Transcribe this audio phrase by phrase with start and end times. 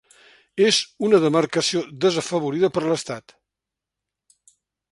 [0.67, 0.77] És
[1.07, 3.37] una demarcació desafavorida per l'Estat.